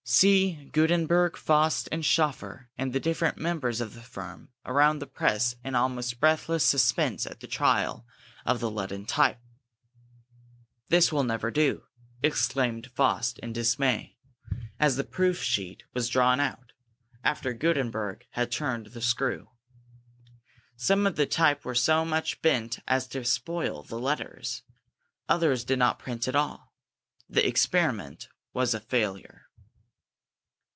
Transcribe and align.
See 0.03 0.65
Gutenberg, 0.73 1.37
Faust, 1.37 1.87
and 1.89 2.03
Schoeffer, 2.03 2.69
and 2.77 2.91
the 2.91 2.99
different 2.99 3.37
members 3.37 3.79
of 3.79 3.93
the 3.93 4.01
firm, 4.01 4.49
around 4.65 4.99
the 4.99 5.07
press 5.07 5.55
in 5.63 5.73
almost 5.73 6.19
breathless 6.19 6.65
suspense 6.65 7.25
at 7.25 7.39
the 7.39 7.47
trial 7.47 8.05
of 8.45 8.59
the 8.59 8.69
leaden 8.69 9.05
type! 9.05 9.39
"This 10.89 11.13
will 11.13 11.23
never 11.23 11.49
do," 11.49 11.83
exclaimed 12.21 12.91
Faust 12.93 13.39
in 13.39 13.53
dismay, 13.53 14.17
as 14.81 14.97
the 14.97 15.05
proof 15.05 15.41
sheet 15.41 15.83
was 15.93 16.09
drawn 16.09 16.41
out, 16.41 16.73
after 17.23 17.53
Gutenberg 17.53 18.25
had 18.31 18.51
turned 18.51 18.87
the 18.87 19.01
screw. 19.01 19.47
Some 20.75 21.07
of 21.07 21.15
the 21.15 21.27
type 21.27 21.63
were 21.63 21.75
so 21.75 22.03
much 22.03 22.41
bent 22.41 22.79
as 22.85 23.07
to 23.09 23.23
spoil 23.23 23.81
the 23.83 23.99
letters; 23.99 24.63
others 25.29 25.63
did 25.63 25.79
not 25.79 25.99
print 25.99 26.27
at 26.27 26.35
all. 26.35 26.73
The 27.29 27.47
experiment 27.47 28.27
was 28.51 28.73
a 28.73 28.81
failure. 28.81 29.47